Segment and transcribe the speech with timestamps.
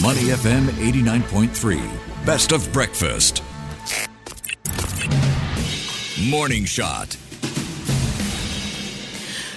[0.00, 2.24] Money FM 89.3.
[2.24, 3.42] Best of breakfast.
[6.30, 7.14] Morning Shot.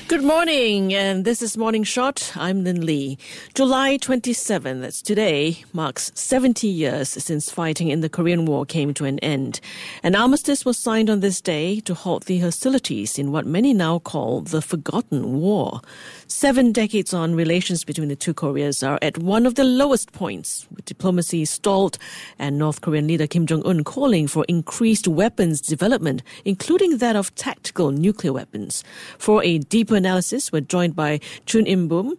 [0.07, 2.31] Good morning, and this is Morning Shot.
[2.36, 3.17] I'm Lynlee.
[3.55, 9.06] July 27, that's today, marks 70 years since fighting in the Korean War came to
[9.06, 9.60] an end.
[10.03, 13.97] An armistice was signed on this day to halt the hostilities in what many now
[13.97, 15.81] call the Forgotten War.
[16.27, 20.67] Seven decades on, relations between the two Koreas are at one of the lowest points,
[20.70, 21.97] with diplomacy stalled
[22.38, 27.33] and North Korean leader Kim Jong un calling for increased weapons development, including that of
[27.33, 28.83] tactical nuclear weapons.
[29.17, 32.17] For a deeper analysis, we're joined by Chun In-bum,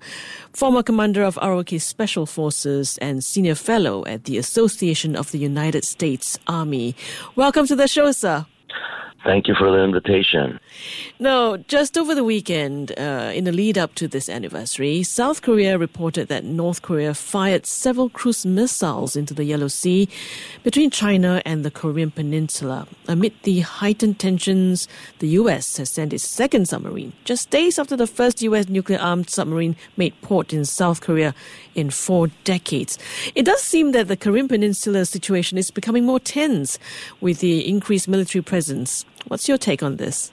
[0.52, 5.84] former commander of ROK Special Forces and senior fellow at the Association of the United
[5.84, 6.94] States Army.
[7.36, 8.46] Welcome to the show, sir.
[9.26, 10.60] Thank you for the invitation.
[11.18, 15.78] No, just over the weekend, uh, in the lead up to this anniversary, South Korea
[15.78, 20.08] reported that North Korea fired several cruise missiles into the Yellow Sea
[20.62, 22.86] between China and the Korean Peninsula.
[23.08, 24.86] Amid the heightened tensions,
[25.18, 25.76] the U.S.
[25.78, 28.68] has sent its second submarine, just days after the first U.S.
[28.68, 31.34] nuclear armed submarine made port in South Korea
[31.74, 32.96] in four decades.
[33.34, 36.78] It does seem that the Korean Peninsula situation is becoming more tense
[37.20, 39.04] with the increased military presence.
[39.28, 40.32] What's your take on this?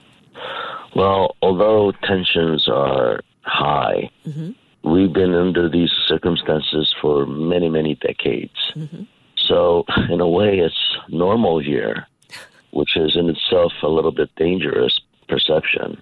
[0.94, 4.52] Well, although tensions are high, mm-hmm.
[4.88, 8.72] we've been under these circumstances for many, many decades.
[8.74, 9.02] Mm-hmm.
[9.36, 12.06] So, in a way, it's normal here,
[12.70, 16.00] which is in itself a little bit dangerous perception.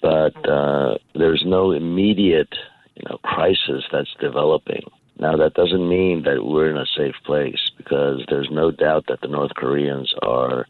[0.00, 2.54] But uh, there's no immediate,
[2.94, 4.82] you know, crisis that's developing.
[5.18, 9.20] Now, that doesn't mean that we're in a safe place because there's no doubt that
[9.20, 10.66] the North Koreans are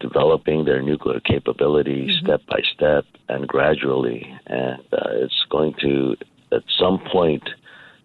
[0.00, 2.24] developing their nuclear capability mm-hmm.
[2.24, 4.32] step by step and gradually.
[4.46, 6.16] And uh, it's going to,
[6.52, 7.48] at some point,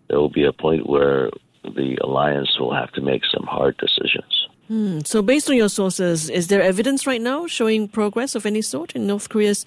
[0.08, 1.30] there will be a point where
[1.64, 4.48] the alliance will have to make some hard decisions.
[4.68, 5.00] Hmm.
[5.06, 8.96] So, based on your sources, is there evidence right now showing progress of any sort
[8.96, 9.66] in North Korea's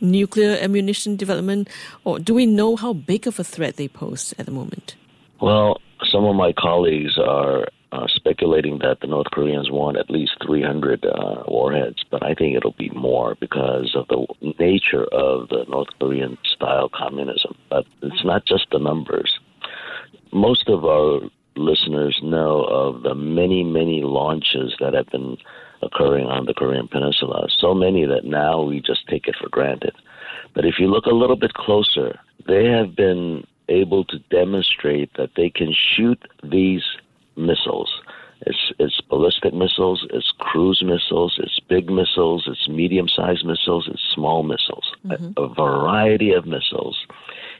[0.00, 1.68] nuclear ammunition development,
[2.04, 4.96] or do we know how big of a threat they pose at the moment?
[5.40, 10.36] Well, some of my colleagues are uh, speculating that the North Koreans want at least
[10.44, 14.26] 300 uh, warheads, but I think it'll be more because of the
[14.58, 17.56] nature of the North Korean style communism.
[17.70, 19.38] But it's not just the numbers.
[20.32, 21.20] Most of our
[21.56, 25.36] listeners know of the many, many launches that have been
[25.82, 27.48] occurring on the Korean Peninsula.
[27.50, 29.94] So many that now we just take it for granted.
[30.54, 35.30] But if you look a little bit closer, they have been able to demonstrate that
[35.36, 36.82] they can shoot these
[37.38, 37.90] missiles.
[38.42, 44.02] It's, it's ballistic missiles, it's cruise missiles, it's big missiles, it's medium sized missiles, it's
[44.14, 44.92] small missiles.
[45.04, 45.32] Mm-hmm.
[45.36, 46.96] A, a variety of missiles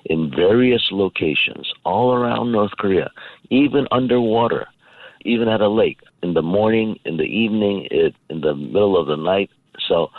[0.05, 3.11] in various locations all around North Korea,
[3.51, 4.69] even underwater,
[5.23, 9.09] even at a lake, in the morning, in the evening, it, in the middle of
[9.09, 9.51] the night.
[9.89, 10.11] So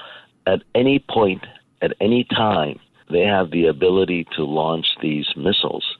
[0.45, 1.45] at any point,
[1.81, 5.97] at any time, they have the ability to launch these missiles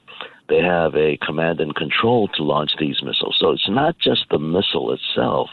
[0.50, 3.36] they have a command and control to launch these missiles.
[3.38, 5.48] So it's not just the missile itself,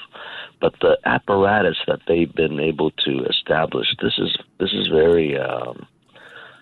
[0.59, 3.95] but the apparatus that they've been able to establish.
[4.01, 5.37] This is this is very.
[5.37, 5.87] Um,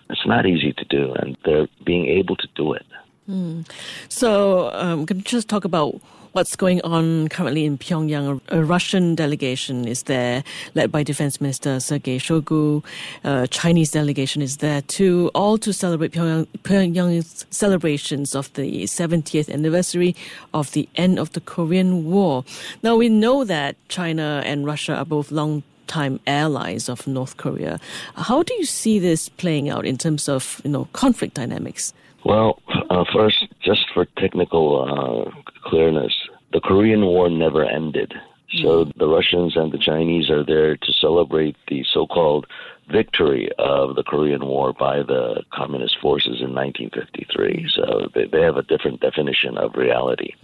[0.08, 2.86] it's not easy to do, and they're being able to do it.
[3.28, 3.68] Mm.
[4.08, 6.00] So, um, can you just talk about
[6.36, 8.42] what's going on currently in Pyongyang.
[8.48, 12.84] A, Russian delegation is there, led by Defense Minister Sergei Shoigu.
[13.24, 19.50] A Chinese delegation is there too, all to celebrate Pyongyang, Pyongyang's celebrations of the 70th
[19.50, 20.14] anniversary
[20.52, 22.44] of the end of the Korean War.
[22.82, 27.80] Now, we know that China and Russia are both long time allies of North Korea.
[28.14, 31.94] How do you see this playing out in terms of you know conflict dynamics?
[32.26, 32.60] Well,
[32.90, 36.14] uh, first, just for technical uh, clearness,
[36.52, 38.14] the Korean War never ended.
[38.62, 38.96] So mm.
[38.96, 42.46] the Russians and the Chinese are there to celebrate the so-called
[42.88, 47.68] victory of the Korean War by the communist forces in 1953.
[47.74, 50.34] So they, they have a different definition of reality.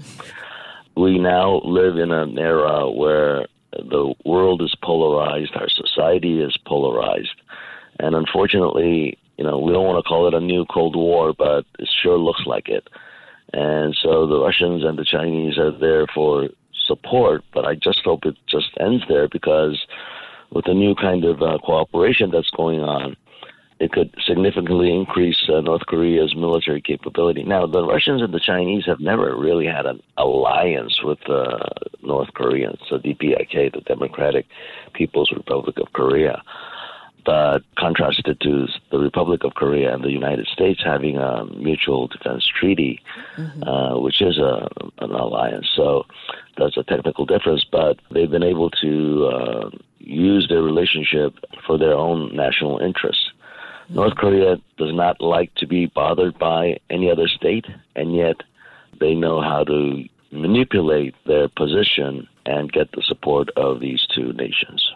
[0.97, 7.41] We now live in an era where the world is polarized, our society is polarized,
[8.01, 11.65] and unfortunately, you know, we don't want to call it a new Cold War, but
[11.78, 12.86] it sure looks like it.
[13.53, 16.49] And so the Russians and the Chinese are there for
[16.87, 19.87] support, but I just hope it just ends there because
[20.51, 23.16] with the new kind of uh, cooperation that's going on,
[23.83, 27.43] it could significantly increase uh, North Korea's military capability.
[27.43, 31.69] Now, the Russians and the Chinese have never really had an alliance with uh,
[32.03, 34.47] North Koreans, so DPRK, the Democratic
[34.95, 36.43] People's Republic of Korea.
[37.24, 42.47] But contrasted to the Republic of Korea and the United States having a mutual defense
[42.47, 43.01] treaty,
[43.36, 43.63] mm-hmm.
[43.63, 45.69] uh, which is a, an alliance.
[45.74, 46.04] So
[46.59, 51.34] that's a technical difference, but they've been able to uh, use their relationship
[51.66, 53.30] for their own national interests.
[53.84, 53.95] Mm-hmm.
[53.95, 58.36] North Korea does not like to be bothered by any other state, and yet
[58.98, 64.92] they know how to manipulate their position and get the support of these two nations.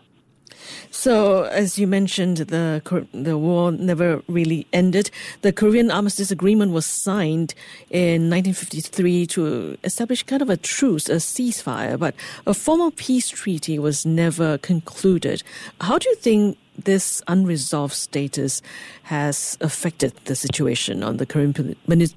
[0.91, 2.83] So, as you mentioned, the
[3.13, 5.11] the war never really ended.
[5.43, 7.55] The Korean Armistice Agreement was signed
[7.91, 12.15] in 1953 to establish kind of a truce, a ceasefire, but
[12.47, 15.43] a formal peace treaty was never concluded.
[15.81, 18.63] How do you think this unresolved status
[19.05, 21.53] has affected the situation on the Korean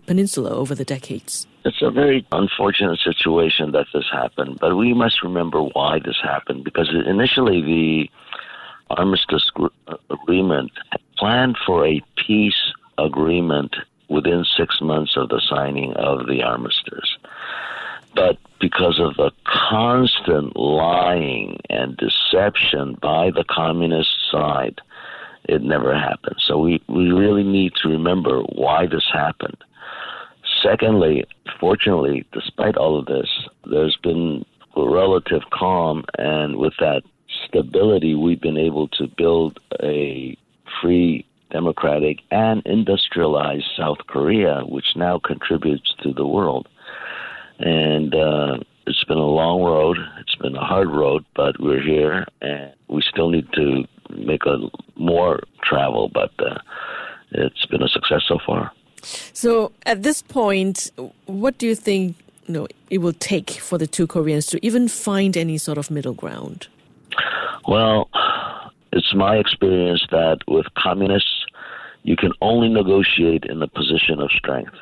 [0.06, 1.48] Peninsula over the decades?
[1.66, 6.64] It's a very unfortunate situation that this happened, but we must remember why this happened
[6.64, 8.10] because initially the
[8.92, 10.72] armistice uh, agreement
[11.18, 13.76] planned for a peace agreement
[14.10, 17.18] within six months of the signing of the armistice.
[18.16, 24.82] But because of the constant lying and deception by the communist side,
[25.48, 26.36] it never happened.
[26.40, 29.58] So we, we really need to remember why this happened.
[30.62, 31.26] Secondly,
[31.60, 33.30] fortunately, despite all of this,
[33.66, 34.46] there's been
[34.76, 37.04] relative calm, and with that
[37.50, 40.38] stability, we've been able to build a
[40.82, 46.68] free, democratic, and industrialized South Korea, which now contributes to the world.
[47.60, 49.98] And uh, it's been a long road.
[50.20, 54.58] It's been a hard road, but we're here, and we still need to make a
[54.96, 56.10] more travel.
[56.10, 56.60] But uh,
[57.32, 58.72] it's been a success so far.
[59.34, 60.92] So, at this point,
[61.26, 62.16] what do you think
[62.48, 65.92] you know it will take for the two Koreans to even find any sort of
[65.92, 66.68] middle ground?
[67.68, 68.10] Well,
[68.92, 71.46] it's my experience that with communists,
[72.04, 74.76] you can only negotiate in the position of strength.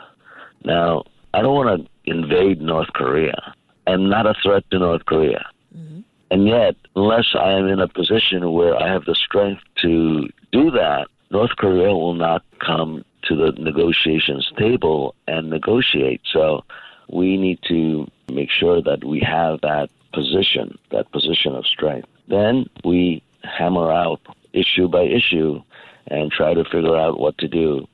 [0.63, 1.03] Now,
[1.33, 3.53] I don't want to invade North Korea.
[3.85, 5.45] I'm not a threat to North Korea.
[5.75, 6.01] Mm-hmm.
[6.31, 10.71] And yet, unless I am in a position where I have the strength to do
[10.71, 16.21] that, North Korea will not come to the negotiations table and negotiate.
[16.31, 16.63] So
[17.09, 22.07] we need to make sure that we have that position, that position of strength.
[22.27, 24.21] Then we hammer out
[24.53, 25.61] issue by issue
[26.07, 27.87] and try to figure out what to do.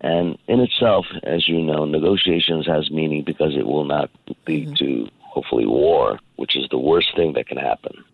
[0.00, 4.10] And in itself, as you know, negotiations has meaning because it will not
[4.46, 4.74] lead mm-hmm.
[4.74, 8.04] to hopefully war, which is the worst thing that can happen.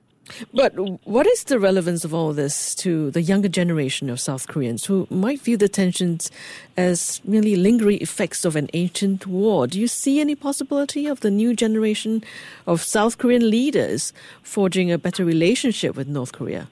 [0.52, 0.72] But
[1.04, 5.06] what is the relevance of all this to the younger generation of South Koreans who
[5.10, 6.30] might view the tensions
[6.76, 9.66] as merely lingering effects of an ancient war?
[9.66, 12.24] Do you see any possibility of the new generation
[12.66, 14.12] of South Korean leaders
[14.42, 16.68] forging a better relationship with North Korea?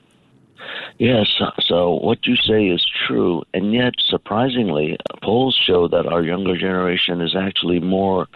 [0.98, 6.56] Yes, so what you say is true, and yet surprisingly, polls show that our younger
[6.56, 8.26] generation is actually more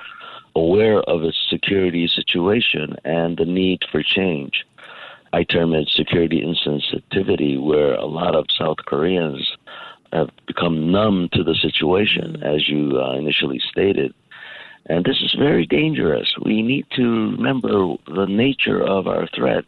[0.56, 4.65] aware of its security situation and the need for change.
[5.35, 9.57] I term it security insensitivity, where a lot of South Koreans
[10.13, 14.15] have become numb to the situation, as you uh, initially stated.
[14.87, 16.33] And this is very dangerous.
[16.45, 19.65] We need to remember the nature of our threat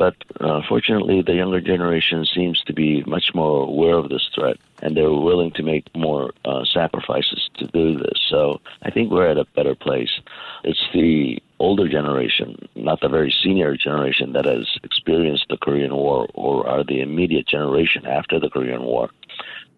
[0.00, 4.56] but uh, fortunately, the younger generation seems to be much more aware of this threat,
[4.80, 8.18] and they're willing to make more uh, sacrifices to do this.
[8.30, 10.18] So I think we're at a better place.
[10.64, 16.26] It's the older generation, not the very senior generation, that has experienced the Korean War
[16.32, 19.10] or are the immediate generation after the Korean War.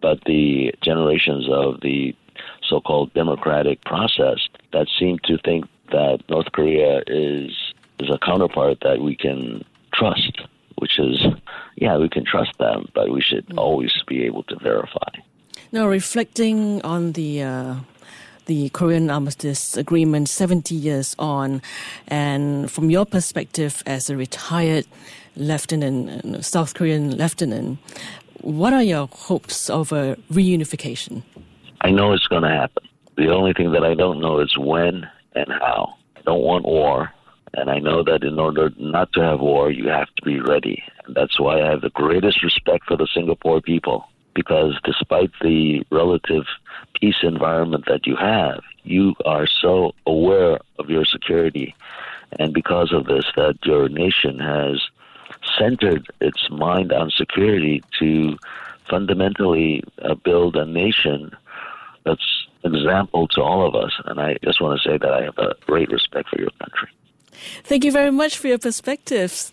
[0.01, 2.15] But the generations of the
[2.61, 4.39] so called democratic process
[4.71, 7.51] that seem to think that North Korea is
[7.99, 10.41] is a counterpart that we can trust,
[10.75, 11.25] which is,
[11.75, 13.57] yeah, we can trust them, but we should mm.
[13.57, 15.09] always be able to verify.
[15.71, 17.75] Now, reflecting on the uh,
[18.45, 21.61] the Korean Armistice Agreement 70 years on,
[22.07, 24.85] and from your perspective as a retired
[25.35, 27.79] lieutenant, South Korean lieutenant,
[28.41, 31.23] what are your hopes of a reunification?
[31.81, 32.83] I know it's going to happen.
[33.15, 35.95] The only thing that I don't know is when and how.
[36.17, 37.11] I don't want war.
[37.55, 40.83] And I know that in order not to have war, you have to be ready.
[41.05, 44.05] And that's why I have the greatest respect for the Singapore people.
[44.33, 46.45] Because despite the relative
[46.99, 51.75] peace environment that you have, you are so aware of your security.
[52.39, 54.81] And because of this, that your nation has
[55.57, 58.37] centered its mind on security to
[58.89, 61.31] fundamentally uh, build a nation
[62.05, 63.91] that's an example to all of us.
[64.05, 66.89] And I just want to say that I have a great respect for your country.
[67.63, 69.51] Thank you very much for your perspectives.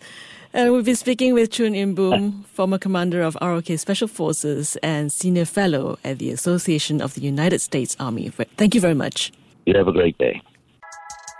[0.53, 5.45] And we've been speaking with Chun In-bum, former commander of ROK Special Forces and senior
[5.45, 8.29] fellow at the Association of the United States Army.
[8.57, 9.31] Thank you very much.
[9.65, 10.41] You have a great day.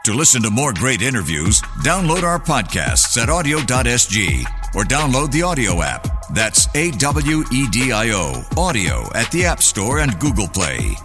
[0.06, 5.84] To listen to more great interviews, download our podcasts at awedio.sg or download the awedio
[5.84, 6.08] app.
[6.34, 10.96] That's A W E D I O, awedio at the App Store and Google Play.